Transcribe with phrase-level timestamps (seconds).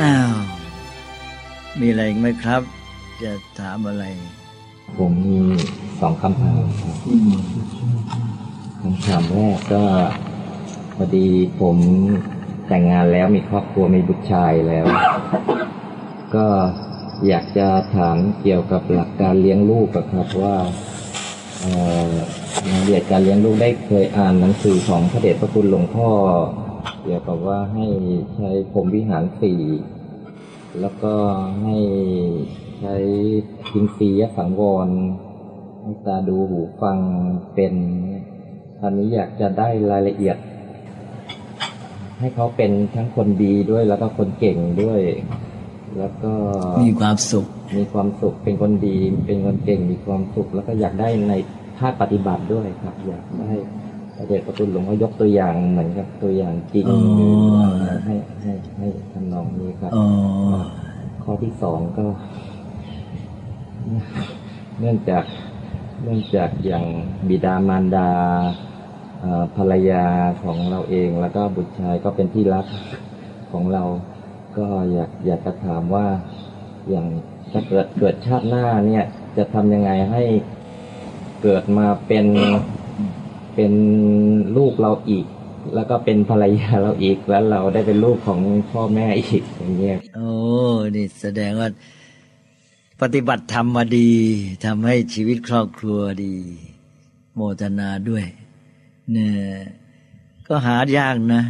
[0.00, 0.34] อ้าว
[1.80, 2.62] มีอะไรไหมครับ
[3.22, 4.04] จะถามอะไร
[4.98, 5.40] ผมมี
[6.00, 6.96] สองคำถามครับ
[8.80, 9.84] คำถามแรกก็
[10.94, 11.28] พอดี
[11.60, 11.76] ผม
[12.66, 14.86] แต่งงานแล้วมีครอบครัวมีบุตรชายแล้ว
[16.34, 16.46] ก็
[17.28, 20.56] อยากจะถามเกี่ยวกับหลักการเลี้ยงลูกครับว่า
[21.60, 21.72] เอ่
[22.08, 22.10] อ
[22.70, 26.10] รายละเอียดการเลี้ยงลูกได้เคยอ่านหนังสือของพระเดชพระคุณหลวงพ่อ
[27.08, 27.86] กี่ยวกับว่าให้
[28.34, 29.60] ใช้ผมวิหารสี่
[30.80, 31.14] แล้วก็
[31.62, 31.76] ให้
[32.80, 32.94] ใช้
[33.66, 34.88] พินซียสังวร
[35.82, 36.98] ให้ตาดูหูฟัง
[37.54, 37.74] เป็น
[38.82, 40.36] อันนี้อยากจะได้รายละเอียด
[42.18, 45.00] ให้เขาเป็นทั้งคนดีด้วยแล้วก็คนเก่งด้วย
[45.98, 46.32] แล้วก็
[46.86, 47.46] มีความสุข
[47.78, 48.96] มีความสุขเป็นคนดี
[49.26, 51.34] เป็นคนเก่งมีความสุข แล้วก็อยากได้ใน
[51.78, 53.50] ภาคปฏิบัติด้วยครับ อยากได้
[54.20, 56.86] พระเดชพระคุณหลวงพ่อยกตัวอย่างเหมือนกับตัวอย่างจริง
[58.06, 59.92] ให้ให้ให้ทำนองนี้ครับ
[61.22, 62.06] ข้อที่สองก็
[64.80, 65.24] เนื่องจาก
[66.02, 66.84] เนื่องจากอย่าง
[67.28, 68.08] บิดามารดา
[69.56, 70.04] ภรรยา
[70.42, 72.66] ของเราเองแล้วก็บุตรชายก็เป็นที่รัก
[73.52, 73.84] ของเรา
[74.58, 76.06] ก็อยากอยากจะถามว่า
[76.88, 77.06] อย่าง
[77.52, 79.04] ถ้าเกิดเกิดชาติหน้าเนี่ย
[79.36, 80.22] จะทำยังไงให้
[81.42, 82.26] เกิดมาเป็น
[83.60, 83.76] เป็น
[84.56, 85.26] ลูกเราอีก
[85.74, 90.32] แล้วก็เป็นภรรยาเราอีกแล้วเราได้เป็นลูกของพ่อแม่อีกอย่างเงี้ยโอ้
[90.96, 91.68] นี่แสดงว่า
[93.00, 94.10] ปฏิบัติธรรมมาดี
[94.64, 96.34] ทำให้ชีวิตครอบครัวดี
[97.34, 98.24] โมทนาด้วย
[99.12, 99.32] เนี่ย
[100.48, 101.42] ก็หายากนะ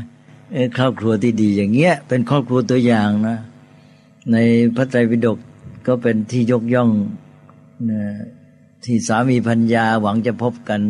[0.79, 3.37] ครอบครัวที่ดีอย่างเงี้ย เป็นครอบครัวตัวอย่างนะ
[4.33, 4.37] ใน
[4.77, 5.39] พระไตรปิฎก
[5.87, 6.91] ก็เป็นที่ยกย่อง
[7.91, 8.03] นะ
[8.85, 10.83] ที่สามีพัญญาหวังจะพบกัน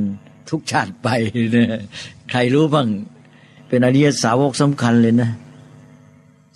[0.51, 1.09] ทุกชาติไป
[1.55, 1.81] นะ
[2.31, 2.89] ใครรู้บ้าง
[3.69, 5.31] เป็นอริยสาวกสำคัญเลยนะ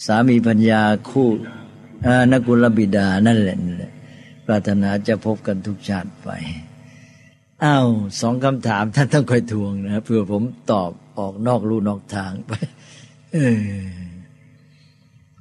[0.07, 1.29] สามีปัญญาคู่
[2.07, 3.59] อ่านกุลบิดานั่นแหละ
[4.47, 6.29] ปรารถนาจะพบกันทุกชาติไป
[7.65, 7.89] อ้าว
[8.21, 12.53] สองคำถามท่านต้องคอยทวงนะเผื่อผมตอบออกนอกลู่นอกทางไป
[13.33, 13.63] เออ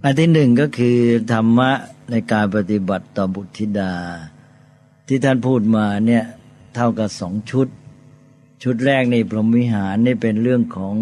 [0.04, 0.98] อันที่หนึ่งก็คือ
[1.31, 1.72] ธรรมะ
[2.12, 3.94] ในการปฏิบัติต่อบุตรธิดา
[5.08, 6.24] ที่ท่านพูดมาเนี่ย
[6.75, 7.68] เท่ากับสองชุด
[8.64, 10.96] ชุดแรกนี่พรหมวิหารนี่เป็นเรื่องของ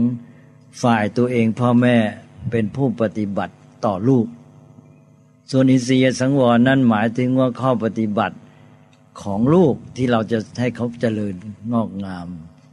[0.82, 1.96] ฝ่ายตัวเองพ่อแม่
[2.52, 3.54] เป็นผู้ปฏิบัติ
[3.86, 4.26] ต่อลูก
[5.52, 8.38] ส่วนอินทรียสังวรนั่นหมายถึงว่าข้อปฏิบัติ
[9.22, 11.34] ของลูกที่เราจะให้เขาเจริญ
[11.74, 12.28] งอกงาม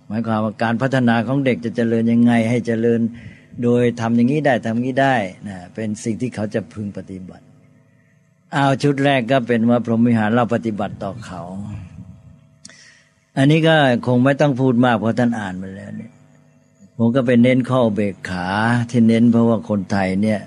[0.06, 3.00] หมายความว่าการพัฒนาของเด็กจะเจริญยังไงให้เจริญ
[3.62, 5.16] โดยทำอย่างนี้ได้ทำอย่างนี้ได้
[5.48, 7.44] นะเป็นสิ่งที่เขาจะพึงปฏิบัติ
[8.52, 11.42] เอาชุดแรกก็เป็นว่าพรหมวิหารเราปฏิบัติต่อเขา
[13.36, 13.74] อันนี้ก็
[14.06, 16.12] คงไม่ต้องพูดมากเพราะท่านอ่านมาแล้วเนี่ย
[16.98, 18.46] ผมก็เป็นเน้นข้อเบกขา
[18.90, 20.40] ที่เน้นเพราะว่าคนไทยเนี่ย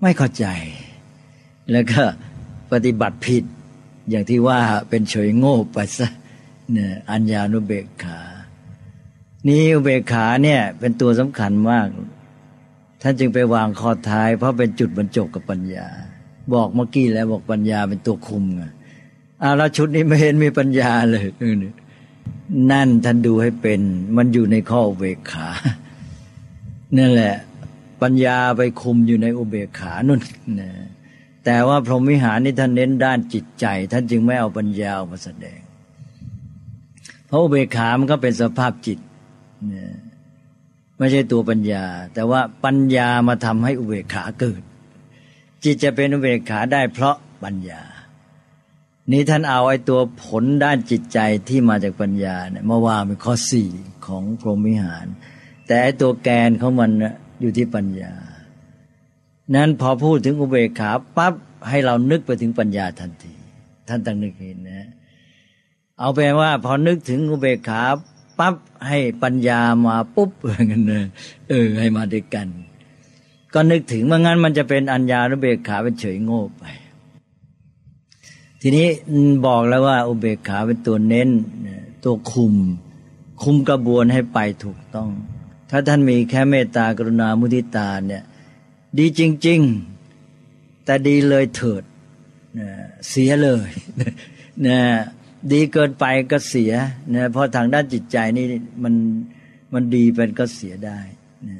[0.00, 0.46] ไม่เข้าใจ
[1.70, 2.02] แล้วก็
[2.72, 3.44] ปฏิบัติผิด
[4.10, 4.58] อย่างที่ว่า
[4.88, 6.08] เป็นเฉยโง่ไปซะ
[6.72, 8.20] เนี่ยอัญญานุเบกขา
[9.46, 11.86] นี่อุเบกขาเนี่ยเป็นตัวสำคัญมาก
[13.02, 15.86] ท่านจึงไปวางข้อท้าย เพราะเป็นจุดบรรจบกับปัญญา
[16.54, 18.62] บอกเมื่อกี้แล้วบอกปัญญาเป็นตัวคุมไง
[19.42, 21.24] อาล้วชุดนี้ไม่เห็นมีปัญญาเลย
[22.70, 23.80] นั่นท่านดูให้เป็น
[24.16, 25.48] มันอยู่ในข้ออุเบกขา
[26.98, 27.36] นั่นแหละ
[28.02, 30.20] ปัญญาไปคุมอยู่ในอุเบกขานุ่น
[30.60, 30.70] นะ
[31.44, 35.60] แต่ว่าพรหมวิหารนี่ท่านเน้นด้านจิตใจ ท่านจึงไม่เอาปัญญาออกมาแสดง
[37.26, 38.98] เพราะอุเบกขา มันก็เป็นสภาพจิต
[39.72, 39.84] นะ
[40.98, 41.84] ไม่ใช่ตัวปัญญา
[42.14, 44.62] แต่ว่าปัญญามาทำให้อุเบกขาเกิด
[45.64, 47.82] จิตจะเป็นอุเบกขาได้เพราะปัญญา
[49.10, 51.18] นี่ท่านเอาไอ้ตัวผลด้านจิตใจ
[51.48, 53.70] ที่มาจากปัญญาเนี่ยมาว่าเป็นข้อสี่
[54.06, 55.06] ของพรหมวิหาร
[55.66, 58.12] แต่ไอ้ตัวแกนของมันน่ะอยู่ที่ปัญญา
[59.54, 61.34] นั้นพอพูดถึงอุเบกขาปั๊บ
[61.68, 63.34] ให้เรานึกไปถึงปัญญาทันที
[63.88, 64.88] ท่านต้องนึกเห็นนะ
[65.98, 67.82] เอาแปลว่าพอนึกถึงอุเบกขา
[68.38, 68.54] ปั๊บ
[68.88, 70.84] ให้ปัญญามาปุ๊บอย่างนั้น
[71.48, 72.48] เออให้มาด้วยกัน
[73.54, 76.64] ก็นึกถึงเมื่องั้นมันจะเป็นอัญญานุเบกขาเป็นเฉยโง่ไป
[78.60, 78.88] ทีนี้
[79.46, 81.30] บอกแล้วว่าอุเบกขาเป็นตัวเน้น
[82.04, 82.54] ตัวคุม
[83.42, 85.10] คุมกระบวนให้ไปถูกต้อง
[85.70, 88.24] ถ้าท่านมีแค่เมตตากรุณามุทิตาเนี่ย
[88.98, 89.60] ดีจริง
[90.24, 91.82] ๆ แต่ดีเลยเถิด
[93.08, 93.68] เสียเลย
[94.66, 94.80] นะ
[95.52, 96.72] ดีเกินไปก็เสีย
[97.14, 98.46] นะเพราะทางด้านจิตใจนี่
[98.82, 98.94] มัน
[99.72, 101.00] มันดีเป็นก็เสียได้
[101.48, 101.58] นะ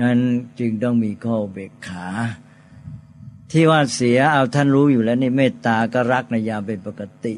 [0.00, 0.20] นั้น
[0.58, 2.06] จึงต้องมีข้ออุเบกขา
[3.52, 7.34] ที่ว่าเสียเอาท่านรู้อยู่แล้วนี่เมตตาก็รักในยามเป็นปกติ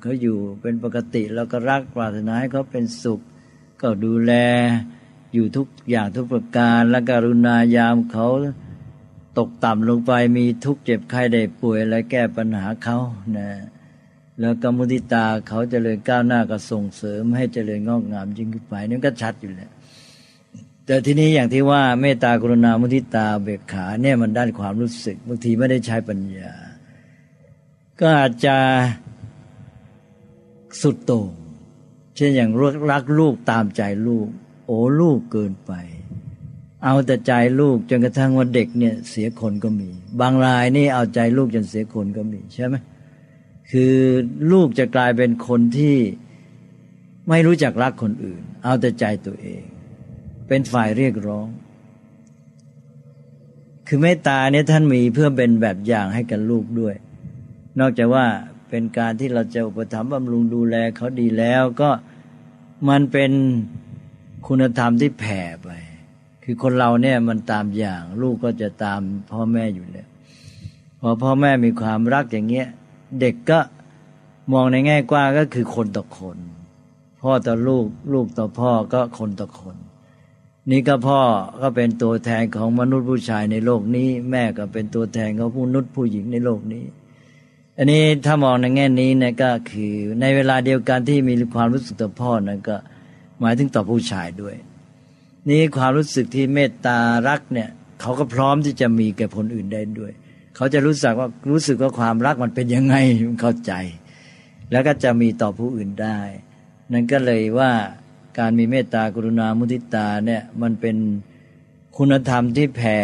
[0.00, 3.20] เขาอยู่เป็นปกติแล้วก็รักปรารถนาให้เขาเป็นสุข
[3.80, 4.32] ก็ดูแล
[5.34, 8.26] อยู่ทุกอย่างทุกประการและกรุณายามเขา
[9.38, 12.98] ตกต่ำลงไปมีทุกข์เจ็บไข้ได้ป่วยอะไรแก้ปัญหาเขา
[13.36, 13.50] นะ
[14.40, 19.70] แล้วก็มุทิตาเขาจเจริญก้าวหน้าก็ส่งเสริมให้เจริญงอกงามยิ่งขึ้นไปนี่ก็ชัดอยู่แล้ว
[20.90, 26.52] แต่ทีนี้อย่างที่ว่าเมตตากรุณามุทิตาเบกขาเนี่ยมันด้านความรู้สึกบางทีไม่ได้ใช้ปัญญา
[28.00, 28.56] ก็อาจจะ
[30.80, 31.30] สุดโต่ง
[32.16, 32.50] เช่นอย่าง
[32.90, 34.28] รักลูกตามใจลูก
[34.66, 35.72] โอ้ลูกเกินไป
[36.84, 39.90] เอาแต่ใจลูกจนกระทั่งว่าเด็กเนี่ยเสียคนก็มี
[40.20, 42.74] บางรายนี่เอาใจลูกจนเสียคนก็มีใช่ไหม
[43.70, 43.94] คือ
[44.52, 45.96] ลูกจะกลายเป็นคนที่
[47.28, 49.64] ไม่รู้จักรักคนอื่น เอาแต่ใจตัวเอง
[50.48, 51.48] เป็นฝ่ายเรียกร้อง
[53.86, 56.94] คือเมตตาเนี่ยท่านมีเพื่อเป็นแบบอย่างให้กับลูกด้วย
[57.80, 58.26] นอกจากว่า
[58.68, 61.90] เป็นการที่เราจะอุปถัมภ์บำรุงดูแลเขาดีแล้วก็
[62.88, 63.32] มันเป็น
[64.46, 65.68] คุณธรรมที่แผ่ไป
[66.44, 69.00] คือคนเราเนี่ยมันตามอย่าง ลูกก็จะตาม
[69.30, 70.08] พ่อแม่อยู่แล้ว
[71.00, 72.68] พอพ่อแม่มีความรักอย่างเงี้ย
[73.20, 73.58] เด็กก็
[74.52, 76.38] มองในแง่กว้างก็คือคนต่อคน
[77.22, 79.76] พ่อต่อลูก ลูกต่อพ่อก็คนต่อคน
[80.70, 81.20] นี่ก็พ่อ
[81.62, 86.84] ก็เป็นตัวแทนของมนุษย์ผู้ชายในโลกนี้ แม่ก็เป็นตัวแทนของมนุษย์ผู้หญิงในโลกนี้
[87.76, 92.76] อันนี้ถ้ามองในแง่นี้นะก็คือในเวลาเดียวกันที่มีความรู้สึกต่อพ่อนะก็
[93.40, 94.56] หมายถึงต่อผู้ชายด้วย
[95.48, 96.98] นี่ความรู้สึกที่เมตตา
[97.28, 100.12] รักเนี่ยเขาก็พร้อมที่จะมีแก่คนอื่นได้ด้วย
[100.56, 102.94] เขาจะรู้สึกว่ารู้สึกว่าความรักมันเป็นยังไง
[103.40, 103.72] เข้าใจ
[104.70, 106.18] แล้วก็จะมีต่อผู้อื่นได้
[106.92, 107.72] นั่นก็เลยว่า
[108.38, 110.96] การมีเมตตากรุณามุทิตาเนี่ยมันเป็น
[111.96, 113.00] คุณธรรมที่แผ่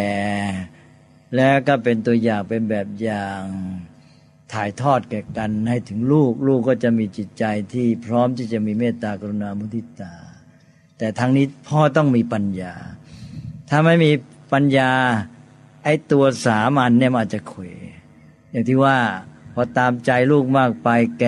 [1.35, 3.41] แล้วก็เป็นตัวอย่างเป็นแบบอย่าง
[4.53, 7.43] ถ่ายทอดแก่กันให้ถึงลูก ลูกก็จะมีจิตใจ
[7.73, 10.13] ที่พร้อมที่จะมีเมตตากรุณามุทิตา
[10.97, 12.73] แต่ทั้งนี้พ่อต้องมีปัญญา
[13.69, 14.11] ถ้าไม่มี
[14.53, 14.91] ปัญญา
[15.83, 17.63] ไอ้ตัวสามัญเนี่ยมันอาจจะเขว
[18.49, 18.97] อย่างที่ว่า
[19.53, 20.89] พอตามใจลูกมากไป
[21.19, 21.25] แก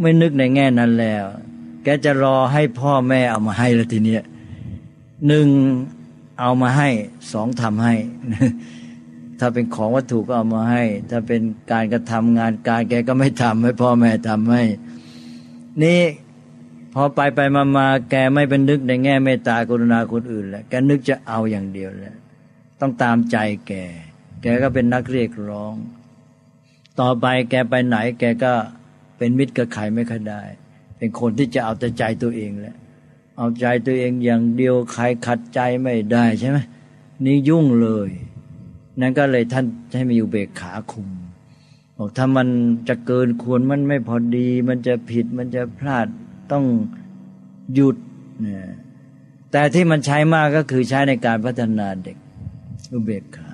[0.00, 1.24] ไม่นึกในแง่นั้นแล้ว
[1.86, 4.22] แกจะรอให้พ่อแม่เอามาให้แล้วทีเนี้ย
[5.26, 5.48] หนึ่ง
[6.40, 6.88] เอามาให้
[7.32, 7.94] สองทำให้
[9.40, 11.40] ถ้าเป็นของวัตถุก็เอามาให้ ถ้าเป็น
[11.72, 14.62] การกระทำงานการแกก็ไม่ทำให้พ่อแม่ทำให้
[15.82, 16.00] นี่
[16.94, 22.16] พอไปไปมามาแกไม่เป็นนึกในแง่เมตตากรุณาคนอื่นแล้วแกนึกจะเอาอย่างเดียวแล้ว
[22.80, 23.36] ต้องตามใจ
[23.66, 23.72] แก
[24.42, 25.74] แกก็เป็นนักเรียกร้อง
[27.00, 28.52] ต่อไปแกไปไหน แกก็
[29.16, 30.42] เป็นมิตรกับใครไม่ค่อยได้
[31.06, 32.76] เป็นคนที่จะเอาแต่ใจตัวเองแหละ
[33.36, 36.58] เอาใจตัวเองอย่างเดียวใครขัดใจไม่ได้ใช่ไหม
[37.24, 38.10] นี่ยุ่งเลย
[39.00, 39.64] นั่นก็เลยท่าน
[39.94, 41.08] ให้มีอุเบกขาคุม
[41.96, 42.48] บอกถ้ามัน
[42.88, 46.06] จะเกินควรมันไม่พอดี มันจะผิดมันจะพลาด
[46.52, 46.64] ต้อง
[47.74, 47.96] หยุด
[48.40, 48.66] เนี่ย
[49.52, 52.16] แต่ที่มันใช้มากก็คือใช้ในการพัฒนาเด็ก
[52.92, 53.52] อุเบกขา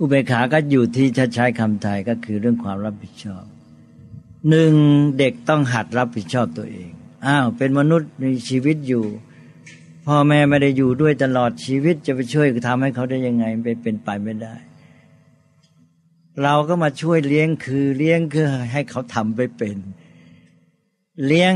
[0.00, 3.44] อุเบกขาก็อยู่ที่ถ้าใช้คำไทยก็คือเรื่องความรับผิดชอบ
[4.50, 4.74] หนึ่ง
[5.18, 6.90] เด็กต้องหัดรับผิดชอบตัวเอง
[7.26, 9.04] อ้าวเป็นมนุษย์มีชีวิตอยู่
[10.06, 14.54] พ่อแม่ไม่ได้อยู่ด้วยตลอดชีวิตจะไปช่วยทำให้เขาได้ยังไงไปเป็นไปไม่ได้
[16.42, 19.76] เราก็มาช่วยเลี้ยงคือเลี้ยงคือให้เขาทำไปเป็น
[21.26, 21.54] เลี้ยง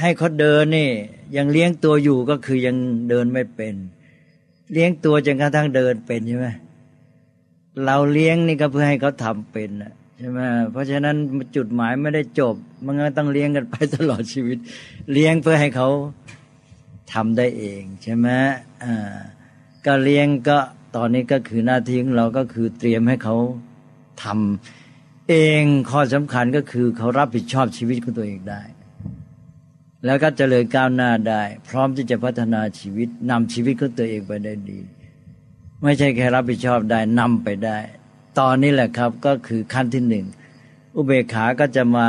[0.00, 0.90] ให้เขาเดินนี่
[1.36, 2.76] ยังเลี้ยงตัวอยู่ก็คือยัง
[3.08, 3.74] เดินไม่เป็น
[4.72, 6.48] เลี้ยงตัวจนกระทั่งเดินเป็นใช่ไหม
[7.84, 9.70] เราเลี้ยงนี่ก็เพื่อให้เขาทำเป็น
[10.20, 10.40] ใช่ไหม
[10.72, 11.16] เพราะฉะนั้น
[11.56, 14.58] จุดหมายไม่ได้จบ มันก็ต้องเลี้ยงกันไปตลอดชีวิต
[15.12, 15.88] เลี้ยงเพื่อให้เขา
[17.12, 18.28] ทำได้เองใช่ไหม
[18.84, 18.94] อ่า
[19.86, 20.58] ก็เลี้ยงก็
[20.96, 23.36] ตอนนี้ก็คือหน้าที่ของเราก็คือเตรียมให้เขา
[24.22, 28.62] ทำเองข้อสำคัญก็คือเขารับผิดชอบชีวิตของตัวเองได้
[30.04, 34.80] แล้วก็เจริญก้าวหน้าได้ พร้อมที่จะพัฒนาชีวิตนำชีวิตของตัวเองไปได้ดี
[35.82, 37.78] ไม่ใช่แค่รับผิดชอบได้นำไปได้
[38.38, 40.26] ตอนนี้แหละครับก็คือขั้นที่หนึ่ง
[40.96, 42.08] อุเบกขาก็จะมา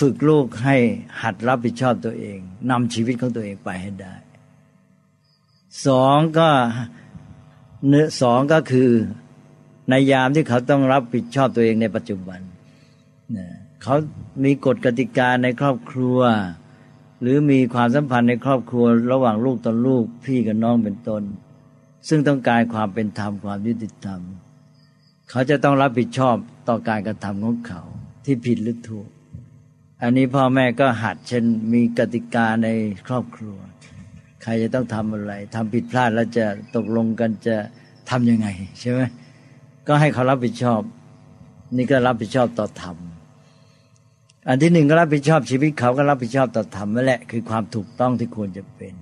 [0.00, 0.76] ฝึกลูกให้
[1.22, 2.38] หัดรับผิดชอบตัวเอง
[2.70, 4.14] นำชีวิตของตัวเองไปให้ได้
[5.86, 6.48] สองก็
[7.88, 8.90] เนื้อสองก็คือ
[9.88, 12.40] ในยามที่เขาต้องรับผิดชอบตัวเองในปัจจุบัน
[13.82, 13.96] เขา
[14.44, 16.20] มีกฎกติกาในครอบครัว
[17.20, 21.22] หรือมีความสัมพันธ์ในครอบครัว ระหว่างลูกต่อลูกพี่กับน้องเป็นต้น
[22.08, 24.20] ซึ่งต้องการความเป็นธรรมความยุติธรรม
[25.30, 26.36] เขาจะต้องรับผิดชอบ
[26.68, 27.82] ต่อการกระทำของเขา
[28.24, 29.08] ที่ผิดหรือถูก
[30.02, 32.68] อันนี้พ่อแม่ก็หัดเช่นมีกติกาใน
[33.06, 33.56] ครอบครัว
[34.42, 36.46] ใครจะต้องทำอะไรทำผิดพลาดแล้วจะ
[36.76, 37.56] ตกลงกันจะ
[38.10, 38.48] ทำยังไง
[38.80, 39.00] ใช่ไหม
[39.86, 40.80] ก็ให้เขารับผิดชอบ
[41.76, 42.96] นี่ก็รับผิดชอบต่อธรรม
[44.48, 48.94] อันที่หนึ่งก็รับผิดชอบชีวิตเขาก็รับผิดชอบต่อธรรมนั่นแหละคือความถูกต้องที่ควรจะเป็น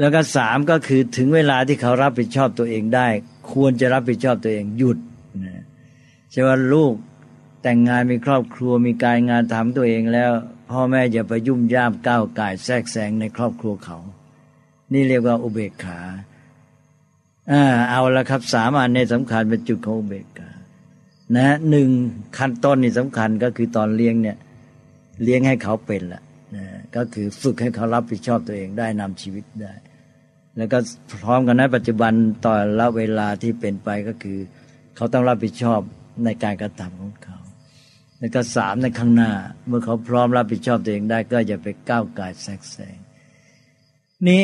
[0.00, 3.08] แล้วก็สามก็คือถึงเวลาที่เขารับผิดชอบตัวเองได้
[3.52, 4.98] ควรจะรับผิดชอบตัวเองหยุด
[6.32, 6.94] ใช่ว่าลูก
[7.62, 10.30] แต่งงานมีครอบครัวมีการงานทำตัวเองแล้ว
[10.70, 13.98] พ่อแม่อย่าไปยุ่มย่ามก้าวไก่แทรกแซงในครอบครัวเขา
[14.92, 16.00] นี่เรียกว่าอุเบกขา
[17.50, 20.50] อาเอาละครับสามอันในสำคัญเป็นจุดของอุเบกขา
[21.36, 21.88] นะหนึ่ง
[22.38, 24.36] ขั้นต้นนี่สำคัญก็คือตอนเลี้ยงเนี่ย
[25.22, 26.22] เลี้ยงให้เขาเป็นละ
[26.56, 26.64] นะ
[26.96, 29.72] ก็คือฝึกให้เขารับผิดชอบตัวเองได้นำชีวิตได้
[30.56, 30.78] แล้วก็
[31.22, 32.12] พร้อมกันนั้นปัจจุบัน
[32.44, 34.38] ต่อละเวลาที่เป็นไปก็คือ
[34.96, 35.80] เขาต้องรับผิดชอบ
[36.24, 37.38] ในการกระทำของเขา
[38.18, 39.32] แล้วก็สามในข้างหน้า
[39.66, 42.96] เมื่อเขาพร้อมรับผิดชอบตัวเองได้ ก็อย่าไปก้าวไก่แทรกแซง
[44.28, 44.42] นี้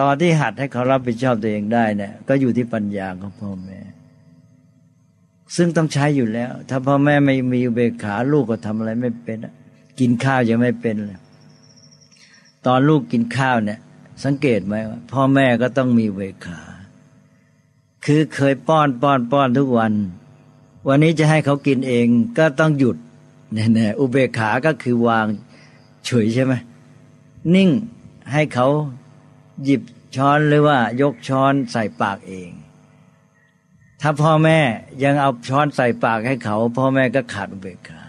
[0.00, 3.80] ตอนที่หัดให้เขารับผิดชอบตัวเองได้เนี่ย ก็อยู่ที่ปัญญาของพ่อแม่
[5.56, 9.38] ซึ่งต้องใช้อยู่แล้ว ถ้าพ่อแม่ไม่มีอุเบกขาลูกก็ทำอะไรไม่เป็น
[10.00, 11.20] กินข้าวยังไม่เป็นเลย
[12.66, 13.78] ตอนลูกกินข้าวเนี่ย
[14.24, 16.60] สังเกตไหมว่าพ่อแม่ก็ต้องมีเบกขา
[18.04, 19.92] คือเคยป้อนป้อนป้อนทุกวัน
[20.88, 22.06] วันนี้จะให้เขากินเอง
[22.38, 22.96] ก็ต้องหยุด
[23.54, 25.26] แน่ๆอุเบกขาก็คือวาง
[26.04, 26.54] เฉยใช่ไหม
[27.54, 27.70] นิ่ง
[28.32, 28.68] ให้เขา
[29.64, 29.82] หยิบ
[30.16, 32.50] ช้อนหรือว่ายกช้อนใส่ปากเอง
[34.00, 34.58] ถ้าพ่อแม่
[35.02, 38.02] ยังเอาช้อนใส่ปากให้เขา พ่อแม่ก็ขาดอุเบกขา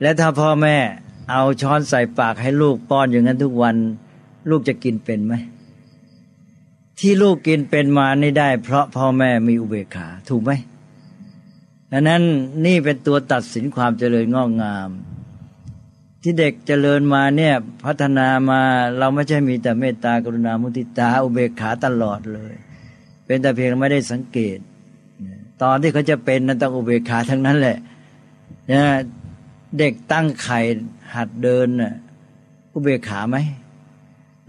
[0.00, 0.76] และถ้าพ่อแม่
[1.30, 3.76] เอาช้อนใส่ปากให้ลูกป้อนอย่างนั้นทุกวัน
[4.50, 5.34] ลูกจะกินเป็นไหม
[6.98, 10.52] ที่ลูกกินเป็นมานี่ได้ เพราะพ่อแม่มีอุเบกขา ถูกไหม
[11.92, 12.22] ดังนั้น
[12.66, 14.90] นี่เป็นตัวตัดสินความเจริญงอกงาม
[16.22, 17.54] ที่เด็กเจริญมาเนี่ย
[17.84, 18.60] พัฒนามา
[18.98, 22.54] เราไม่ใช่มีแต่เมตตากรุณามุทิตาอุเบกขาตลอดเลย
[23.26, 24.58] เป็นแต่เพียงไม่ได้สังเกต
[25.62, 27.78] ตอนที่เขาจะเป็นนั้นต้องอุเบกขาทั้งนั้นแหละ
[28.72, 28.82] นะ
[29.78, 30.60] เด็กตั้งไข่
[31.14, 31.94] หัดเดินน่ะ
[32.72, 33.36] อุเบกขาไหม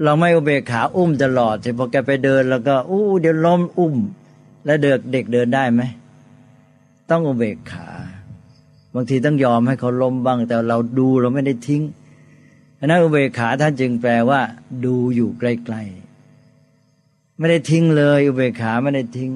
[0.03, 3.95] เราไม่อุเบกขาอุ้มตลอดแต่พอแกไปเดินแล้วก็อู้เดี๋ยวล้มอุ้ม
[4.65, 5.81] แล้วเด็กเด็กเดินได้ไหม
[7.11, 7.87] ต้องอุเบกขา
[8.93, 11.81] บางทีต้องยอมให้เขาล้มบ้าง แต่เราดูเราไม่ได้ทิ้ง
[12.75, 14.41] เพราะนั้นอุเบกขาท่านจึงแปลว่า
[14.85, 19.31] ดูอยู่ใกล้ๆไม่ได้ทิ้งเลย อุเบกขาไม่ได้ทิ้ง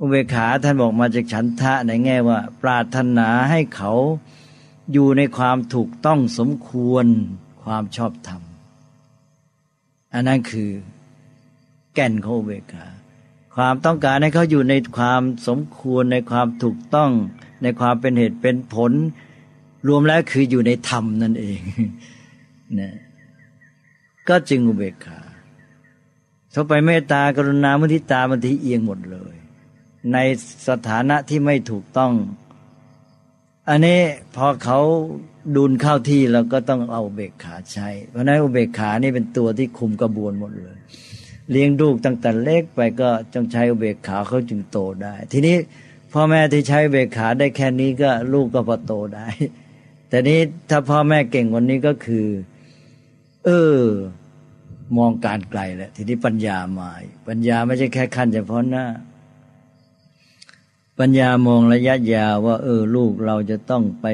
[0.00, 3.92] อุเบกขาท่านบอกมาจากฉันทะในแง่ว่า ปรารถนาให้เขา
[4.92, 7.06] อยู่ในความถูกต้องสมควร
[7.62, 8.42] ความชอบธรรม
[10.14, 10.70] อันนั้นคือ
[11.94, 12.86] แก่นของอุเบกขา
[13.56, 17.10] ความต้องการให้เขาอยู่ในความสมควรในความถูกต้อง
[17.62, 18.92] ในความเป็นเหตุเป็นผล
[19.88, 21.60] รวมแล้วคืออยู่ในธรรมนั่นเอง
[22.80, 22.92] นะ
[24.28, 25.20] ก็จึงอุเบกขา
[26.54, 29.34] ถ้าไปเมตตากรุณามุทิตาบางทีเอียงหมดเลย
[30.12, 30.18] ใน
[30.68, 32.12] สถานะที่ไม่ถูกต้อง
[33.68, 34.00] อันนี้
[34.36, 34.80] พอเขา
[35.56, 40.76] ดุลเข้าที่เราก็ต้องเอาเบกขาใช้ เพราะนั้นอุเบกขานี่เป็นตัวที่คุมกระบวนหมดเลย
[41.50, 45.56] เลี้ยงลูกตั้งแต่เล็กไปก็ต้องใช้อุเบกขาเขาจึงโตได้ ทีนี้
[46.12, 49.26] พ่อแม่ที่ใช้อุเบกขาได้แค่นี้ก็ลูกก็พอโตได้
[50.08, 52.26] แต่นี้ถ้าพ่อแม่เก่งวันนี้ก็คือ
[53.44, 53.80] เออ
[54.96, 56.90] มองการไกลแหละ ทีนี้ปัญญามา
[57.28, 58.86] ปัญญาไม่ใช่แค่ขั้นเฉพาะหน้า
[60.98, 64.06] ปัญญามองระยะยาวว่า เออ ลูกเราจะต้องไป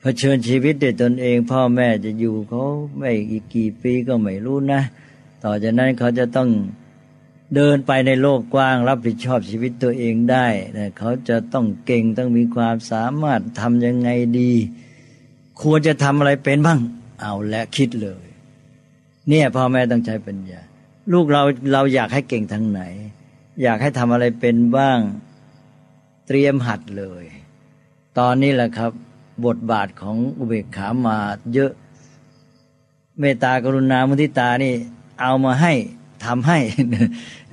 [0.00, 2.64] เผชิญชีวิตด้วยตนเอง พ่อแม่จะอยู่เขา
[2.96, 4.82] ไม่อีกกี่ปีก็ไม่รู้นะ
[5.44, 6.48] ต่อจากนั้นเขาจะต้อง
[7.54, 10.46] เดินไปในโลกกว้าง รับผิดชอบชีวิตตัวเองได้
[10.98, 14.52] เขาจะต้องเก่งต้องมีความสามารถทำยังไงดี
[15.62, 16.80] ควรจะทำอะไรเป็นบ้าง
[17.20, 18.24] เอาและคิดเลย
[19.28, 20.60] เนี่ยพ่อแม่ต้องใช้ปัญญา
[21.12, 21.42] ลูกเรา
[21.72, 22.80] เราอยากให้เก่งทางไหน
[23.62, 24.98] อยากให้ทำอะไรเป็นบ้าง
[26.26, 27.24] เตรียมหัดเลย
[28.18, 28.92] ตอนนี้แหละครับ
[29.46, 31.18] บทบาทของอุเบกขามา
[31.54, 31.72] เยอะ
[33.20, 34.74] เมตตากรุณามุทิตานี่
[35.20, 35.72] เอามาให้
[36.26, 36.58] ทำให้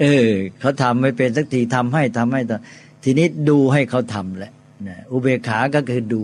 [0.02, 0.28] เออ
[0.60, 2.62] เขาทำไม่เป็นสักทีทำให้ทำให้ตอน
[3.04, 4.54] ทีนี้ดูให้เขาทำแหละ
[4.88, 6.24] นะอุเบกขาก็คือดู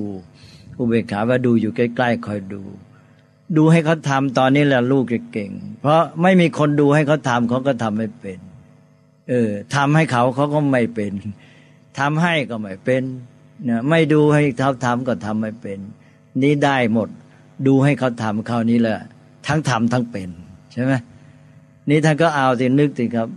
[0.79, 2.63] อุเบกขาว่าดูอยู่ใกล้ๆคอยดู
[3.57, 8.39] ดูให้เขาทำตอนนี้แหละลูกเก่ง เพราะไม่มีคนดูให้เขาทำเขาก็ทำไม่เป็น
[9.29, 11.13] เออทำให้เขาเขาก็ไม่เป็น
[11.99, 13.03] ทำให้ก็ไม่เป็น
[13.65, 15.79] เนี่ยไม่ดูให้เขาทำก็ทำไม่เป็น
[16.41, 17.09] นี่ได้หมด
[17.67, 18.97] ดูให้เขาทำคราวนี้แหละ
[19.47, 20.29] ทั้งทำทั้งเป็น
[20.73, 20.93] ใช่ไหม
[21.89, 23.27] นี่ท่านก็เอาสินึกสิครับ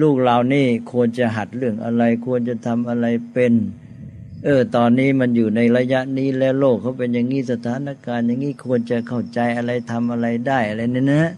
[0.00, 3.52] ลูกเรานี่ควรจะหัดเรื่องอะไร ควรจะทำอะไรเป็น
[4.44, 11.32] เออ ตอนนี้มันอยู่ในระยะนี้แล้วโลกเขาเป็นอย่างนี้สถานการณ์อย่างนี้ควรจะเข้าใจอะไรทำอะไรได้อะไรเนี่ยนะ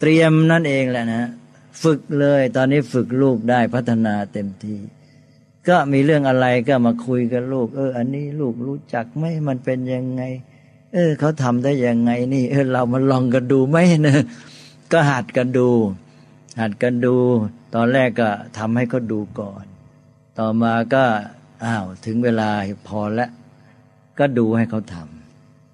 [0.00, 1.24] เตรียมนั่นเองแหละนะ
[1.82, 4.78] ฝึกเลย ตอนนี้ฝึกลูกได้พัฒนาเต็มที่
[5.68, 10.22] ก็มีเรื่องอะไรก็มาคุยกับลูก เออ อันนี้ลูกรู้จักไหมมันเป็นยังไง
[10.94, 14.16] เออเขาทำได้ยังไง นี่ เออเรามาลองกันดูไหมนะ
[14.92, 15.68] ก็หัดกันดู
[16.60, 17.16] หัดกันดู
[17.74, 18.28] ตอนแรกก็
[18.58, 19.64] ทำให้เขาดูก่อน
[20.38, 21.04] ต่อมาก็
[21.64, 22.50] อ้าวถึงเวลา
[22.88, 23.30] พอแล้ว
[24.18, 24.96] ก็ดูให้เขาท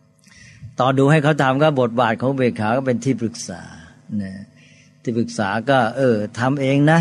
[0.01, 3.63] ำตอนดูให้เขาทำก็บทบาทของเบขาก็เป็นที่ปรึกษา
[4.23, 4.35] นะ
[5.03, 7.01] ที่ปรึกษาก็ เออทำเองนะ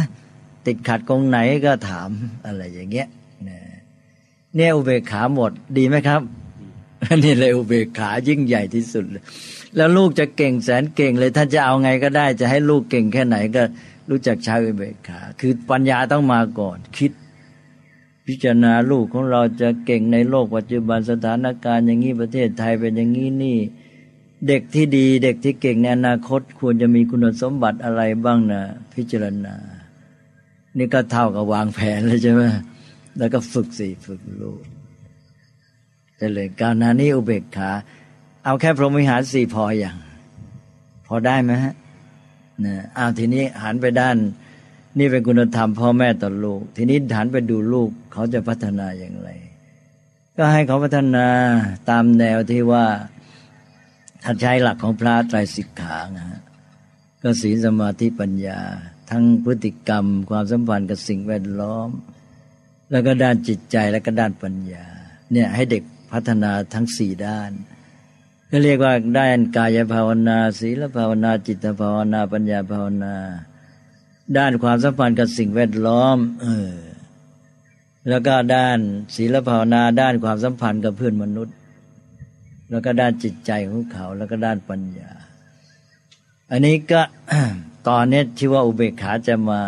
[0.66, 2.10] ติดขัดตรงไหนก็ถาม
[2.46, 3.08] อะไรอย่างเงี้ย
[4.56, 6.22] เนี่ยอุเบกขาหมดดีไหมครับ
[7.24, 9.24] นี่เลยอุเบกขายิ่งใหญ่ที่สุดเลย
[9.76, 13.64] แล้วลูกจะเก่งแสนเก่งเลยท่านจะเอาไงก็ได้ จะให้ลูกเก่งแค่ไหนก็
[14.10, 17.12] รู้จักใช้อุเบกขา คือปัญญาต้องมาก่อน คิด
[18.28, 23.58] พิจารณาลูกของเราจะเก่งในโลกปัจจุบันสถานการณ์อย่างนี้ประเทศไทยเป็นอย่างนี้นี่
[24.48, 28.62] เด็กที่ดีเด็กที่เก่งในอนาคต ควรจะมีคุณสมบัติอะไรบ้างนะ
[28.94, 29.56] พิจารณา
[30.78, 32.42] นี่ก็เท่ากับวางแผนเลยใช่ไหม
[33.18, 34.62] แล้วก็ฝึกสิฝึกลูก
[36.18, 37.72] แต่เลยการนานี้อุเบกขา
[38.46, 39.98] เอาแค่พรหมวิหารสี่พออย่าง
[41.08, 41.74] พอได้ไหมฮะ
[42.66, 44.18] นะเอาทีนี้หันไปด้าน
[45.00, 49.30] นี่เป็นคุณธรรมพ่อแม่ต่อลูก ทีนี้หันไปดูลูกเขาจะพัฒนาอย่างไร
[50.38, 51.28] ก็ให้เขาพัฒนา
[51.90, 52.86] ตามแนวที่ว่า
[54.24, 56.42] ถ้าใช้หลักของพระไตรสิกขานะฮะ
[57.24, 58.60] ก็ศีลสมาธิปัญญา
[59.10, 61.90] ทั้งพฤติกรรม ความสัมพันธ์กับสิ่งแวดล้อม
[62.92, 64.86] แล้วก็ด้านจิตใจแล้วก็ด้านปัญญา
[65.32, 67.52] เนี่ยให้เด็กพัฒนาทั้งสี่ด้าน
[68.54, 73.16] ก็เรียกว่าได้านกายภาวนาศีลภาวนาจิตภาวนาปัญญาภาวนา
[74.38, 76.74] ด้านความสัมพันธ์กับสิ่งแวดล้อม เออ
[78.10, 78.80] แล้วก็ด้าน
[79.16, 81.56] ศีลภาวนา ด้านความสัมพันธ์กับเพื่อนมนุษย์
[82.70, 85.12] แล้วก็ด้านจิตใจของเขา แล้วก็ด้านปัญญา
[86.52, 87.02] อันนี้ก็
[87.88, 89.62] ตอนนี้ที่ว่าอุเบกขาจะมา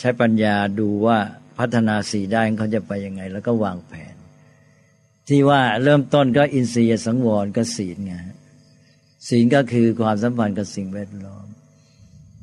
[0.00, 1.18] ใช้ปัญญาดูว่า
[1.58, 4.15] พัฒนาสีด้านเขาจะไปยังไง แล้วก็วางแผน
[5.28, 8.14] ที่ว่าเริ่มต้นก็อินทรียสังวรก็ศีลไง
[9.28, 11.46] ศีลก็คือความสัมพันธ์กับสิ่งแวดล้อม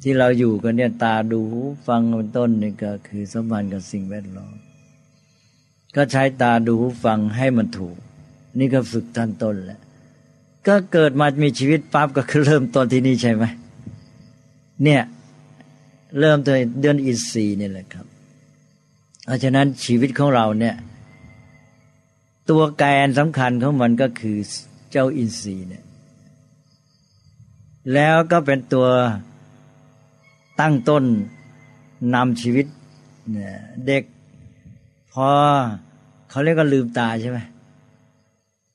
[0.02, 1.42] ที่เราอยู่กันเนี่ยตาดู
[1.88, 4.54] ฟังเป็นต้นนี่ก็คือสัมพันธ์กับสิ่งแวดล้อม
[5.96, 7.98] ก็ใช้ตาดูหูฟังให้มันถูก
[8.60, 9.80] นี่ก็ฝึกทันต้นแหละ
[10.68, 13.44] ก็เกิดมามีชีวิตปั๊บก็คือเริ่มต้นที่นี่ใช่ไหม
[14.84, 15.02] เนี่ย
[16.20, 18.06] เริ่มต้นเดือนอินทรีย์นี่แหละครับ
[19.26, 20.76] เพราะฉะนั้นชีวิตของเราเนี่ย
[22.50, 24.38] ตัวแกนสำคัญของมันก็คือ
[24.92, 25.84] เจ้าอินทรีย์เนี่ย
[27.94, 28.88] แล้วก็เป็นตัว
[30.60, 31.04] ตั้งต้น
[32.14, 32.66] นำชีวิต
[33.32, 34.04] เเด็ก
[35.14, 35.30] พอ
[36.30, 37.40] เขาเรียกก็ลืมตาใช่ไหม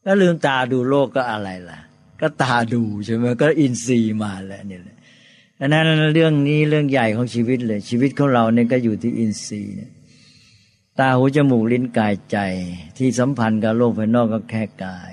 [0.07, 1.79] ก็ลืมตาดูโลกก็อะไรล่ะ
[2.21, 4.97] ก็ตาดูใช่ไหมก็อินทรีย์มาแล้วนี่แหละ
[5.59, 9.91] ดังนั้นเรื่องนี้เรื่องใหญ่ของชีวิตเลย ชีวิตของเราเนี่ยก็อยู่ที่อินทรีย์เนี่ย
[10.99, 12.39] ตาหูจมูกลิ้นกายใจ
[12.97, 15.13] ที่สัมพันธ์กับโลกภายนอกก็แค่กาย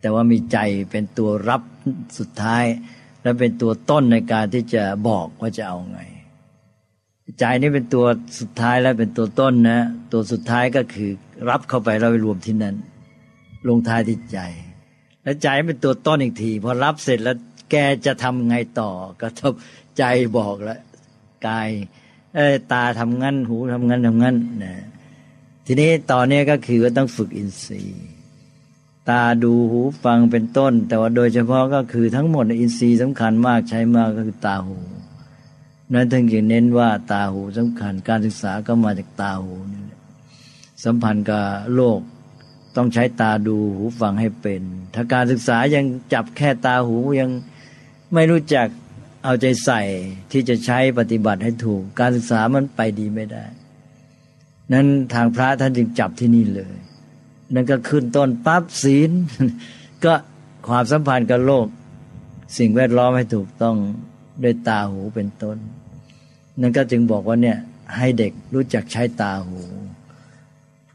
[0.00, 0.58] แต่ว่ามีใจ
[0.90, 1.62] เป็นตัวรับ
[2.18, 2.64] สุดท้าย
[3.22, 6.00] และเป็นตัวต้นในการที่จะบอกว่าจะเอาไง
[7.38, 8.06] ใจนี่เป็นตัว
[8.40, 9.80] สุดท้ายและเป็นตัวต้นนะ
[10.12, 11.10] ตัวสุดท้ายก็คือ
[11.50, 12.74] รับเข้าไปแล้วไปรวมที่นั้น
[13.68, 14.38] ลงท้ายที่ใจ
[15.22, 17.36] แล้วใจเป็นตัวต้นอีกทีพอรับเสร็จแล้ว
[17.70, 17.74] แก
[18.06, 19.52] จะทำไงต่อก็ทบ
[19.98, 20.04] ใจ
[20.38, 20.80] บอกแล้ว
[21.46, 21.68] กาย
[22.34, 24.74] เอ้ตาทำงั้นหูทำงั้นทำงั้นนะ
[25.68, 28.06] ทีนี้ตอนนี้ก็คือว่าต้องฝึกอินทรีย์
[29.08, 34.78] ตาดูหูฟังเป็นต้น แต่ว่าโดยเฉพาะก็คือทั้งหมดอินทรีย์สำคัญมากใช้มากก็คือตาหู
[35.92, 40.00] นั้นถึงจะเน้นว่าตาหูสำคัญ การศึกษาก็มาจากตาหูนี่แหละ
[40.84, 42.00] สัมพันธ์กับโลก
[42.76, 44.62] ต้องใช้ตาดูหูฟังให้เป็น
[44.94, 47.30] ถ้าการศึกษายังจับแค่ตาหูยัง
[48.14, 48.66] ไม่รู้จัก
[49.24, 49.80] เอาใจใส่
[50.32, 53.44] ที่จะใช้ปฏิบัติให้ถูก การศึกษามันไปดีไม่ได้
[54.72, 56.74] นั้นทางพระท่านจึงจับที่นี่เลย
[57.54, 59.10] นั่นก็ขึ้นต้นปั๊บศีล
[60.04, 60.14] ก็
[60.68, 61.66] ความสัมพันธ์กับโลก
[62.58, 63.76] สิ่งแวดล้อมให้ถูกต้อง
[64.42, 65.56] ด้วยตาหูเป็นต้น
[66.60, 67.58] นั่นก็จึงบอกว่าเนี่ย
[67.96, 69.60] ให้เด็กรู้จักใช้ตาหู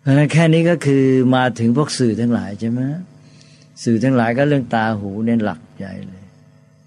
[0.01, 1.03] เพราะนั้นแค่นี้ก็คือ
[1.35, 2.81] มาถึงพวกสื่อทั้งหลายใช่ไหม
[3.83, 6.23] สื่อทั้งหลายก็เรื่องตาหูเนี่ยหลักใหญ่เลย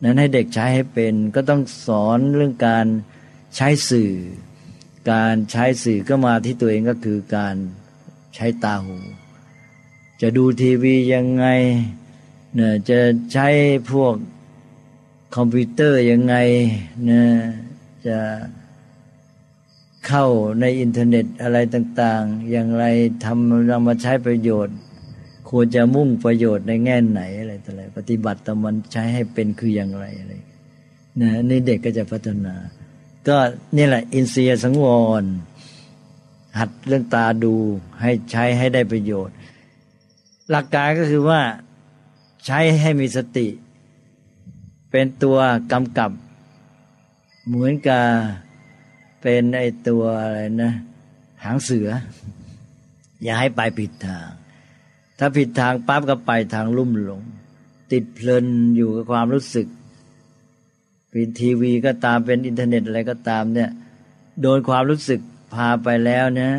[0.02, 2.86] นั้นให้เด็กใช้ให้เป็นก็ต้องสอนเรื่องการ
[3.56, 4.12] ใช้สื่อ
[5.10, 7.56] การใช้สื่อก็มาที่ตัวเองก็คือการ
[8.34, 8.96] ใช้ตาหู
[10.20, 11.46] จะดูทีวียังไง
[12.54, 12.98] เนี่ยจะ
[13.32, 13.48] ใช้
[13.92, 14.14] พวก
[15.36, 16.36] คอมพิวเตอร์ยังไง
[17.04, 17.28] เนี่ย
[18.06, 18.18] จะ
[20.06, 20.26] เข้า
[20.60, 22.84] ในอินเทอร์เน็ตอะไรต่าง ๆ อย่างไร
[23.24, 24.76] ทำนำมาใช้ประโยชน์
[25.50, 30.32] ควรจะมุ่งประโยชน์ในแง่ไหนอะไรต่ออะไรปฏิบัติต่อมันใช้ให้เป็นคืออย่างไรอะไร
[31.20, 32.54] นะนี่เด็กก็จะพัฒนา
[33.28, 33.38] ก็
[33.76, 34.86] นี่แหละ อินทรียสังว
[35.22, 35.24] ร
[36.58, 37.54] หัดเรื่องตาดู
[38.00, 39.34] ให้ใช้ให้ได้ประโยชน์
[40.50, 41.40] หลักการก็คือว่า
[42.44, 43.48] ใช้ให้มีสติ
[44.90, 45.38] เป็นตัว
[45.72, 46.10] กำกับ
[47.46, 48.04] เหมือนกับ
[49.20, 50.72] เป็นไอตัวอะไรนะ
[51.44, 51.88] หางเสือ
[53.22, 54.26] อย่าให้ไปผิดทาง
[55.18, 57.22] ถ้าผิดทางปั๊บก็ไปทางลุ่มหลง
[57.92, 59.66] ติดเพลินอยู่กับความรู้สึก
[61.16, 63.70] เป็นทีวีก็ตามเป็นอินเทอร์เน็ตอะไรก็ตามเนี่ย
[64.40, 65.20] โดนความรู้สึก
[65.54, 66.50] พาไปแล้วนะ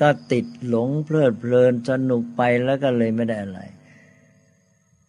[0.00, 3.60] ก็ติดหลงเพลิดเพลินสนุกไปแล้วก็เลยไม่ได้อะไร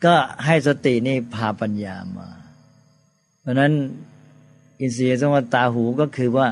[0.05, 0.15] ก็
[0.45, 2.29] ให้สตินี่พาปัญญามา
[3.41, 3.73] เพราะนั้น
[4.79, 6.47] อินทรียสังวรตาหูก็คือว่า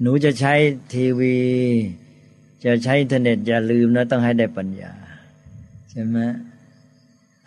[0.00, 0.54] หนูจะใช้
[0.94, 1.36] ทีวี
[2.64, 4.92] จะใช้อินเทอร์เน็ตอย่าลืมนะต้องให้ได้ปัญญา
[5.90, 6.18] ใช่ไหม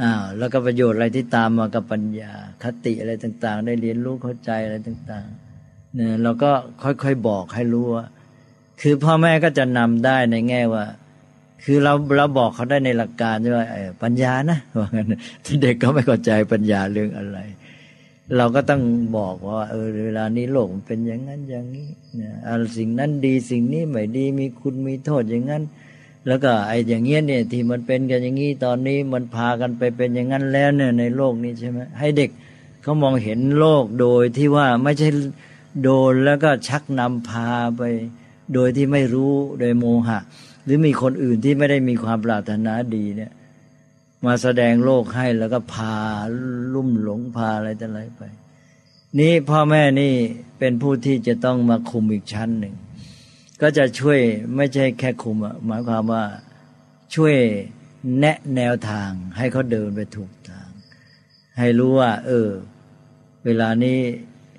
[0.01, 2.31] อ้าวแล้วก็ประโยชน์อะไรที่ตามมากับปัญญา
[2.63, 6.51] คติอะไรต่าง ๆ ได้เรียนรู้เข้าใจอะไรต่างๆเนี่ยเราก็
[6.83, 8.05] ค่อยๆบอกให้รู้ว่า
[8.81, 10.85] คือพ่อแม่ก็จะนำได้ในแง่ว่า
[11.63, 13.65] คือเราเราบอกเขาได้ในหลักการว่า
[14.03, 15.13] ปัญญานะว่างั้น
[15.45, 17.39] ที่เด็กก็ไม่เข้าใจปัญญาเรื่องอะไร
[18.37, 18.81] เราก็ต้อง
[19.17, 22.33] บอกว่า เออเวลานี้โลกมันเป็นอย่างนั้นอย่างนี้เนี่ย
[22.77, 25.63] สิ่งนั้นดีสิ่งนี้ไม่ดีมีคุณมีโทษอย่างนั้น
[26.27, 32.29] แล้วก็ไอ้อย่างเงี้ยเนี่ยที่มันเป็นกันอย่างนี้ตอนนี้มันพากันไปเป็นอย่างนั้นแล้วเนี่ยในโลกนี้ใช่ไหมให้เด็ก
[32.81, 35.09] เขามองเห็นโลกโดยที่ว่าไม่ใช่
[35.83, 37.81] โดนแล้วก็ชักนำพาไป
[38.53, 40.19] โดยที่ไม่รู้โดยโมหะ
[40.63, 43.31] หรือมีคนอื่นที่ไม่ได้มีความปรารถนาดีเนี่ย
[44.25, 45.95] มาแสดงโลกให้แล้วก็พา
[46.73, 48.21] ลุ่มหลงพาอะไรต่ออะไรไป
[49.19, 50.13] นี่พ่อแม่นี่
[50.59, 52.75] เป็นผู้ที่จะต้องมาคุมอีกชั้นหนึ่ง
[53.61, 54.19] ก็จะช่วย
[54.55, 56.23] ไม่ใช่แค่คุมหมายความว่า
[57.15, 57.35] ช่วย
[58.19, 60.69] แนะแนวทางให้เขาเดินไปถูกทาง
[61.57, 62.49] ให้รู้ว่า เออ
[63.45, 63.99] เวลานี้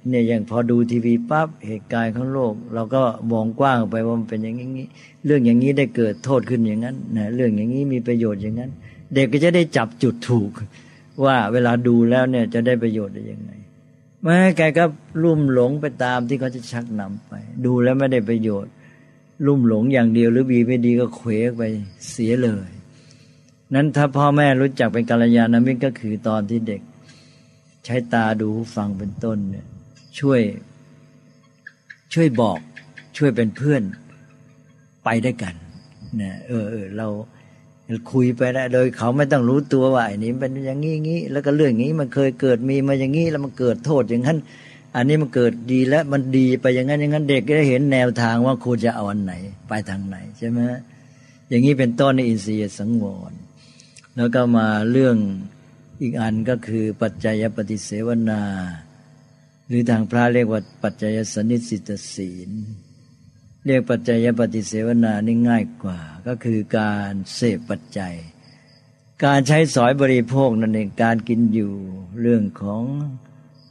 [0.08, 4.86] เนี่ยอย่างพอดูทีวีปั๊บเหตุการณ์ของโลก เราก็มองกว้างไปว่ามันเป็นอย่างนี้
[5.24, 8.70] เรื่องอย่างนี้ได้เกิดโทษขึ้นอย่างนั้นนะเรื่องอย่างนี้มีประโยชน์อย่างนั้น
[9.14, 10.50] เด็กก็จะได้จับจุดถูก
[11.24, 13.50] ว่าเวลาดูแล้วเนี่ยจะได้ประโยชน์ได้ยังไง
[14.22, 14.84] แม้แกก็
[15.22, 17.32] ลุ่มหลงไปตามที่เขาจะชักนำไป
[17.64, 18.72] ดูแล้วไม่ได้ประโยชน์
[19.46, 21.62] ลุ่มหลงอย่างเดียวหรือบีไม่ดีก็เขวกไป
[22.10, 22.70] เสียเลย
[23.74, 26.82] นั้นถ้าพ่อแม่รู้จักเป็นกัลยาณมิตรก็คือตอนที่เด็ก
[27.84, 29.66] ใช้ตาดูฟังเป็นต้นเนี่ย
[30.18, 30.40] ช่วย
[32.12, 32.58] ช่วยบอก
[33.16, 33.82] ช่วยเป็นเพื่อน
[35.04, 35.54] ไปได้กัน
[36.20, 37.08] นะเออเออเรา
[38.12, 44.38] คุยไปได้โดยเขาไม่ต้องรู้ตัวว่าไอ้นี้เป็นอย่างนี้งี้แล้วก็เรื่องนี้มันเคยเกิดมีมาอย่างนี้แล้วมันเกิดโทษอย่างนั้น
[44.96, 49.34] อันนี้มันเกิดดีแล้วมันดีไปอย่างนั้นอย่างนั้นเด็กก็ได้เห็นแนวทางว่าควรจะเอาอันไหน
[49.68, 50.60] ไปทางไหนใช่ไหม
[51.48, 53.32] อย่างนี้เป็นต้นในอินทรียสังวร
[54.16, 55.16] แล้วก็มาเรื่อง
[56.02, 58.42] อีกอันก็คือปัจจัยปฏิเสวนา
[59.68, 62.50] หรือทางพระเรียกว่าปัจจัยสนิสิตศีล
[63.66, 68.14] เรียกปัจจัยปฏิเสวนานี่ง่ายกว่า ก็คือการเสพปัจจัย
[69.24, 71.72] การใช้สอยบริโภคนั่นเองการกินอยู่
[72.20, 72.82] เรื่องของ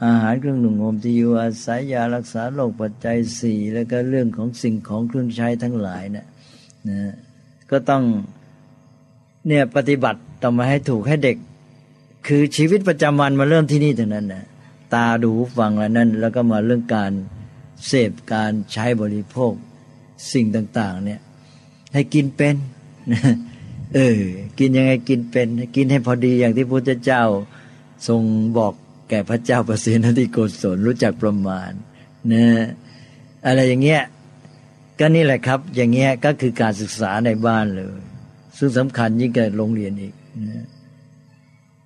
[0.05, 6.25] อาหารเครื่องหนุ่งห่มที่อยู่อาศัยยารักษาโรคปัจจัยสี่แล้วก็เรื่องของสิ่งของเครื่องใช้ทั้งหลายนะ
[6.89, 6.99] นะ
[7.71, 8.03] ก็ต้อง
[9.47, 11.37] เนี่ยปฏิบัติต้องมาให้ถูกให้เด็ก
[12.27, 14.43] คือชีวิตประจำวันมาเริ่มที่นี่ถึงนั้นนะ
[14.93, 17.11] ตาดูฟังแล้วนั่น แล้วก็มาเรื่องการ
[17.87, 19.53] เสพการใช้บริโภค
[20.31, 21.19] สิ่งต่าง ๆ เนี่ย
[21.93, 22.55] ให้กินเป็น
[23.95, 24.19] เออ
[24.59, 27.23] กินยังไงกินเป็น กินให้พอดีอย่างที่พระพุทธเจ้า
[28.07, 28.21] ทรง
[28.57, 28.73] บอก
[29.09, 31.71] แก่พระเจ้าประสิทธิโกศลรู้จักประมาณ
[32.33, 32.45] นะ
[33.45, 34.03] อะไรอย่างเงี้ย
[34.99, 37.99] ก็นี่แหละครับ อย่างเงี้ยก็คือการศึกษาในบ้านเลย
[38.57, 40.13] ซึ่งสำคัญยิ่งกว่าโรงเรียนอีก
[40.47, 40.65] นะ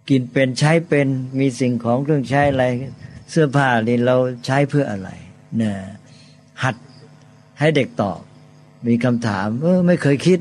[0.09, 1.07] กินเป็นใช้เป็น
[1.39, 2.65] มีสิ่งของเครื่องใช้อะไร
[3.29, 5.09] เสื้อผ้านี่เราใช้เพื่ออะไร
[5.61, 5.75] นี่ย
[6.63, 6.75] หัด
[7.59, 8.19] ให้เด็กตอบ
[8.87, 10.39] มีคำถามเออไม่เคยคิด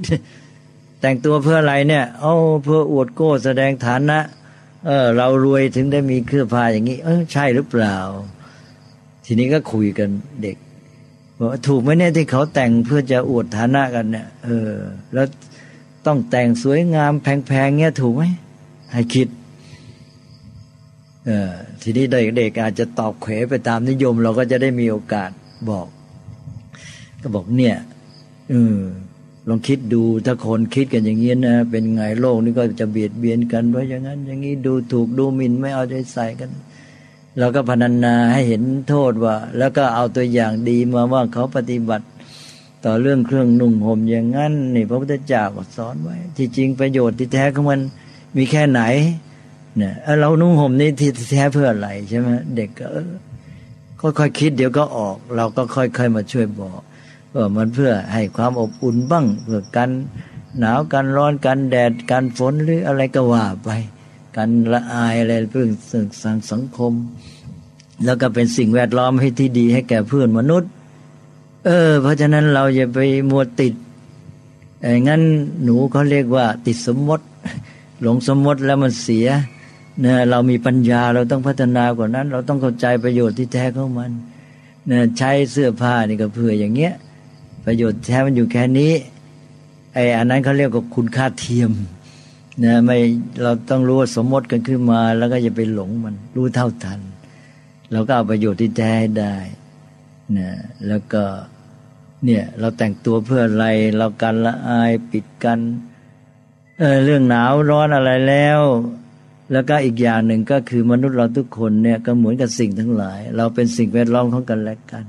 [1.00, 4.18] แต่งตัวเพื่ออะไรเนี่ย เอาเพื่ออวดโก้แสดงฐานะ
[4.86, 7.96] เออ เรารวยถึงได้มีเครื่องผ้าอย่างนี้ เออใช่หรือเปล่า
[9.24, 10.08] ทีนี้ก็คุยกัน
[10.42, 10.56] เด็ก
[11.38, 14.72] ว่าถูกไหมเนี่ยที่เขาแต่งเพื่อจะอวดฐานะกันเนี่ย เออ
[15.14, 15.26] แล้ว
[16.06, 18.24] ต้องแต่งสวยงามแพงๆเงี้ยถูกไหม
[18.92, 19.28] ให้คิด
[21.26, 22.04] เออทีนี้
[22.36, 25.30] เด็กๆอาจจะตอบเขวไปตามนิยม เราก็จะได้มีโอกาส
[25.70, 25.86] บอก
[27.22, 27.76] ก็บอกเนี่ย
[28.50, 28.78] เออ
[29.48, 36.50] ลองคิดดูถ้าคนคิดกันอย่างนี้นะเป็นไงโลกนี้ก็จะเบียดเบียนกันเพราะอย่างนั้น อย่างนี้ดูถูกดูหมิ่นไม่เอาใจใส่กัน
[37.38, 42.06] เราก็พนันนาให้เห็นโทษว่า แล้วก็เอาตัวอย่างดีมาว่าเขาปฏิบัติ
[42.84, 47.80] ต่อเรื่องเครื่องนุ่งห่มอย่างนั้นนี่พระพุทธเจ้าก็สอนไว้ ที่จริงประโยชน์ที่แท้ของมัน
[48.36, 48.80] มีแค่ไหน
[49.76, 52.86] เนี่ยเรานุ่งห่มนี่ที่แท้เพื่ออะไรใช่ไหมเด็กก็
[54.00, 56.80] ค่อยๆคคิดเดี๋ยวก็ออก เราก็ค่อยๆมาช่วยบอก
[57.36, 59.90] ว่ามันเพื่อให้ความอบอุ่นบ้าง เพื่อกัน
[60.58, 63.68] หนาวกันร้อนกันแดดกันฝนหรืออะไรก็ว่าไป
[64.36, 65.66] กันละอายอะไรเพื่อ
[66.22, 66.92] สังสังคม
[68.04, 70.70] แล้วก็เป็นสิ่งแวดล้อมให้ที่ดีให้แก่เพื่อนมนุษย์
[71.66, 72.98] เออ เพราะฉะนั้นเราอย่าไป
[73.30, 73.74] มัวติด
[74.82, 75.22] ไอ้งั้น
[75.64, 77.24] หนูเขาเรียกว่า ติดสมมติ
[78.02, 79.26] หลงสมมติแล้วมันเสีย
[80.00, 84.10] เนี่ยเรามีปัญญาเราต้องพัฒนากว่านั้น เราต้องเข้าใจประโยชน์ที่แท้ของมัน
[84.86, 86.92] เนี่ยใช้เสื้อผ้านี่ก็เพื่ออย่างเงี้ย
[87.64, 88.92] ประโยชน์แท้มันอยู่แค่นี้
[89.94, 91.72] ไอ้อันนั้นเขาเรียกว่าคุณค่าเทียม
[92.64, 92.96] นะไม่
[93.42, 97.00] เราต้องรู้ว่าสมมติกันขึ้นมา แล้วก็อย่าไปหลงมันรู้เท่าทัน
[97.92, 99.36] เราก็เอาประโยชน์ที่แท้ได้
[100.38, 100.50] นะ
[100.88, 101.22] แล้วก็
[102.24, 105.58] เนี่ยเราแต่งตัวเพื่ออะไร เรากันละอายปิดกัน
[106.78, 108.60] เออเรื่องหนาวร้อนอะไรแล้ว
[109.52, 115.06] แล้วก็อีกอย่างหนึ่งก็คือมนุษย์เราทุกคนเนี่ยก็เหมือนกับสิ่งทั้งหลาย เราเป็นสิ่งแวดล้อมของกันและกัน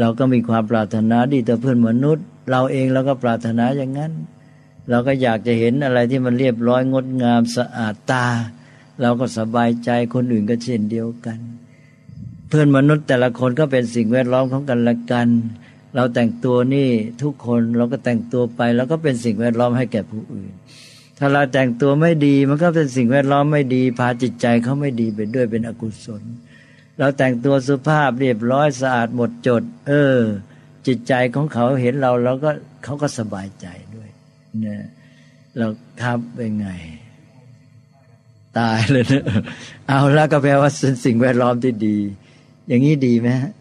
[0.00, 4.12] เราก็มีความปรารถนาดีต่อเพื่อนมนุษย์ เราเองเราก็ปรารถนาอย่างนั้น
[4.90, 8.26] เราก็อยากจะเห็นอะไรที่มันเรียบร้อยงดงามสะอาดตา
[9.00, 11.38] เราก็สบายใจคนอื่นก็เช่นเดียวกัน
[12.48, 15.28] เพื่อนมนุษย์แต่ละคนก็เป็นสิ่งแวดล้อมของกันและกัน
[15.94, 16.88] เราแต่งตัวนี่
[17.22, 20.52] ทุกคนเราก็แต่งตัวไป แล้วก็เป็นสิ่งแวดล้อมให้แก่ผู้อื่น
[21.18, 26.22] ถ้าเราแต่งตัวไม่ดีมันก็เป็นสิ่งแวดล้อมไม่ดี พาจิตใจเขาไม่ดีไปด้วยเป็นอกุศล
[26.98, 30.18] เราแต่งตัวสุภาพเรียบร้อยสะอาดหมดจด เออ
[30.86, 32.50] จิตใจของเขาเห็นเราแล้วก็
[32.84, 34.08] เขาก็สบายใจด้วย
[34.60, 34.82] เนี่ย
[35.58, 35.66] เรา
[36.02, 36.68] ครับเป็นไง
[38.58, 39.24] ตายเลยเนะ
[39.88, 40.70] เอาแล้วก็แปลว่า
[41.04, 41.98] สิ่งแวดล้อมที่ดี
[42.68, 43.52] อย่างนี้ดีไหมฮะ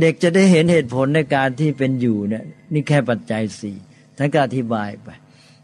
[0.00, 3.76] เด็กจะได้เห็นเหตุผลในการที่เป็นอยู่เนี่ยนี่แค่ปัจจัยสี่
[4.16, 5.08] ท่านก็อธิบายไป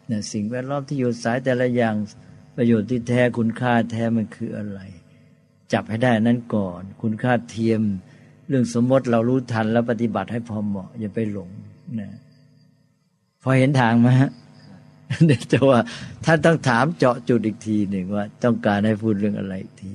[0.06, 1.94] เนี่ยสิ่งแวดล้อมที่อยู่สายแต่ละอย่าง
[2.56, 4.80] ประโยชน์ที่แท้คุณค่าแท้มันคืออะไร
[5.72, 7.82] จับให้ได้นั้นก่อน คุณค่าเทียม
[8.48, 11.50] เรื่องสมมติเรารู้ทันแล้วปฏิบัติให้พอเหมาะ อย่าไปหลง
[12.00, 12.10] นะ
[13.42, 14.30] พอเห็นทางไหมฮะ
[15.26, 15.80] เดี๋ยวจะว่า
[16.24, 19.94] ท่านต้องถามเจาะจุดอีกทีหนึ่งว่า ต้องการให้พูดเรื่องอะไรที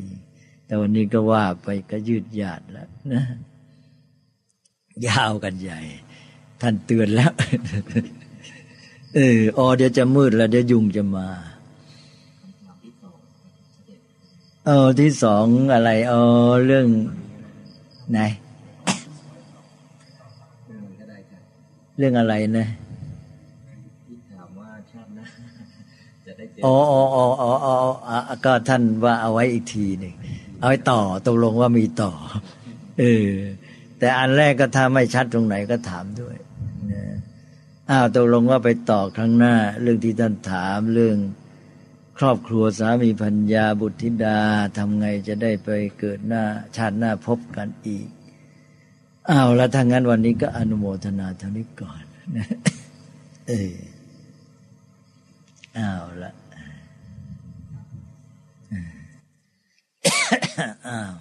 [0.66, 3.24] แต่วันนี้ก็ว่าไปก็ยืดหยาดแล้วนะ
[5.08, 5.80] ยาวกันใหญ่
[6.62, 7.32] ท่านเตือนแล้ว
[9.16, 11.28] เอออเดี๋ยวจะมืดแล้ว เดี๋ยวยุงจะมา
[14.66, 16.14] เออที่สองอะไรเอ
[16.48, 16.88] อเรื่อง
[18.12, 18.20] ไหน
[21.98, 22.68] เรื่องอะไรนะ
[26.66, 30.14] อ๋ออ๋ออ๋ออ๋ออ๋อก็ท่านว่าเอาไว้อีกทีหนึ่ง
[30.60, 32.12] เอาไว้ต่อตกลงว่ามีต่อ
[33.00, 33.30] เออ
[34.00, 36.36] แต่อันแรกก็ถ้าไม่ชัดตรงไหนก็ถามด้วย
[36.92, 37.04] นะ
[37.90, 41.18] อ้าวตกลงว่าไปต่อครั้งหน้า เรื่องที่ท่านถามเรื่อง
[42.20, 44.38] ครอบครัวสามีพัญญาบุตรธิดา
[44.78, 46.44] ทำไงจะได้ไปเกิดหน้า
[46.76, 48.08] ชาติหน้าพบกันอีก
[49.30, 52.04] อ้าวแล้วถ้างั้นวันนี้ก็อนุโมทนาเท่านี้ก่อน
[52.38, 52.48] นะ
[53.48, 53.76] เออ
[55.78, 56.32] อ้าวละ
[60.88, 61.16] อ้าว